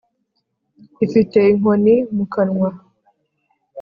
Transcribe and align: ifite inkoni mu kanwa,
ifite 1.05 1.39
inkoni 1.51 1.95
mu 2.15 2.25
kanwa, 2.33 2.69